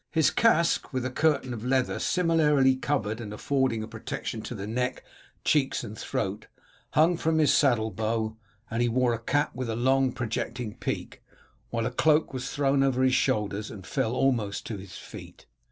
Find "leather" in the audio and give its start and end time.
1.63-1.99